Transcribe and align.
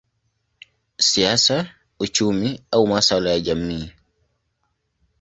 siasa, 0.97 1.69
uchumi 1.99 2.61
au 2.71 2.87
masuala 2.87 3.29
ya 3.29 3.39
jamii. 3.39 3.91